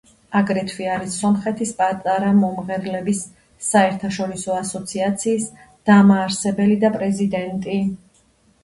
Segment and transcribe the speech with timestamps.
[0.37, 3.21] აგრეთვე არის სომხეთის პატარა მომღერლების
[3.67, 5.47] საერთაშორისო ასოციაციის
[5.93, 7.81] დამაარსებელი და პრეზიდენტი.